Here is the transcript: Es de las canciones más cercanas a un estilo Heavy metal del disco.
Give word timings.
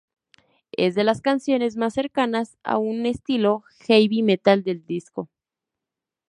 Es 0.71 0.95
de 0.95 1.03
las 1.03 1.21
canciones 1.21 1.77
más 1.77 1.93
cercanas 1.93 2.57
a 2.63 2.79
un 2.79 3.05
estilo 3.05 3.63
Heavy 3.81 4.23
metal 4.23 4.63
del 4.63 4.83
disco. 4.87 5.29